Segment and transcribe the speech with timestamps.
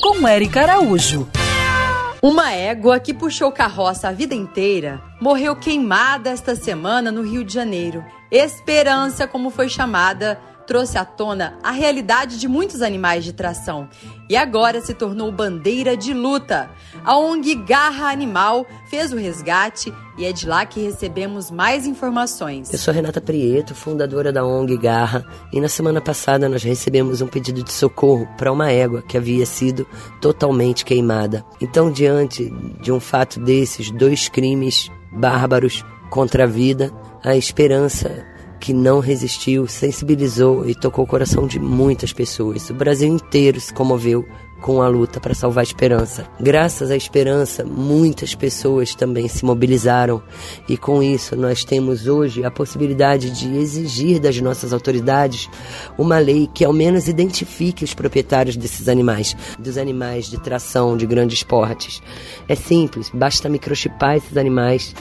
[0.00, 1.28] Com Eric Araújo.
[2.22, 7.52] Uma égua que puxou carroça a vida inteira morreu queimada esta semana no Rio de
[7.52, 8.02] Janeiro.
[8.30, 13.88] Esperança, como foi chamada, trouxe à tona a realidade de muitos animais de tração
[14.28, 16.70] e agora se tornou bandeira de luta.
[17.04, 22.72] A ONG Garra Animal fez o resgate e é de lá que recebemos mais informações.
[22.72, 27.26] Eu sou Renata Prieto, fundadora da ONG Garra, e na semana passada nós recebemos um
[27.26, 29.84] pedido de socorro para uma égua que havia sido
[30.20, 31.44] totalmente queimada.
[31.60, 32.48] Então, diante
[32.80, 36.92] de um fato desses, dois crimes bárbaros contra a vida,
[37.24, 38.24] a esperança
[38.60, 42.68] que não resistiu, sensibilizou e tocou o coração de muitas pessoas.
[42.68, 44.26] O Brasil inteiro se comoveu
[44.60, 46.28] com a luta para salvar a esperança.
[46.38, 50.22] Graças à esperança, muitas pessoas também se mobilizaram
[50.68, 55.48] e com isso nós temos hoje a possibilidade de exigir das nossas autoridades
[55.96, 61.06] uma lei que ao menos identifique os proprietários desses animais, dos animais de tração, de
[61.06, 62.02] grandes portes.
[62.46, 64.94] É simples, basta microchipar esses animais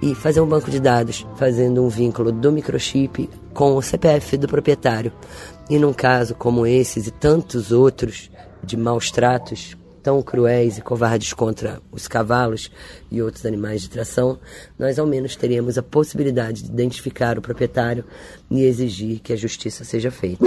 [0.00, 4.46] e fazer um banco de dados, fazendo um vínculo do microchip com o CPF do
[4.46, 5.12] proprietário.
[5.68, 8.30] E num caso como esses e tantos outros
[8.62, 12.70] de maus tratos tão cruéis e covardes contra os cavalos
[13.10, 14.38] e outros animais de tração,
[14.78, 18.04] nós ao menos teríamos a possibilidade de identificar o proprietário
[18.48, 20.44] e exigir que a justiça seja feita.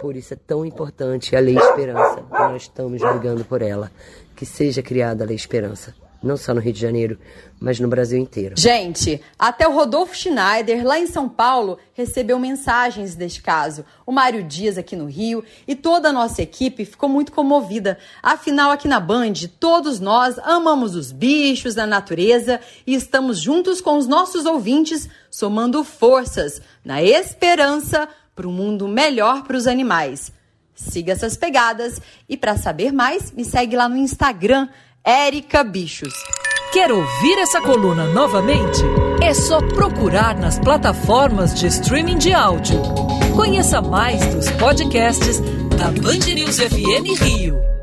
[0.00, 3.90] Por isso é tão importante a Lei Esperança, nós estamos brigando por ela,
[4.34, 5.92] que seja criada a Lei Esperança
[6.22, 7.18] não só no Rio de Janeiro,
[7.60, 8.54] mas no Brasil inteiro.
[8.58, 13.84] Gente, até o Rodolfo Schneider, lá em São Paulo, recebeu mensagens deste caso.
[14.06, 17.98] O Mário Dias aqui no Rio e toda a nossa equipe ficou muito comovida.
[18.22, 23.96] Afinal, aqui na Band, todos nós amamos os bichos, a natureza e estamos juntos com
[23.96, 30.32] os nossos ouvintes, somando forças na esperança para um mundo melhor para os animais.
[30.78, 34.68] Siga essas pegadas e para saber mais, me segue lá no Instagram
[35.04, 36.14] Érica Bichos.
[36.72, 38.80] Quer ouvir essa coluna novamente?
[39.20, 42.80] É só procurar nas plataformas de streaming de áudio.
[43.34, 45.40] Conheça mais dos podcasts
[45.76, 47.77] da Band News FM Rio.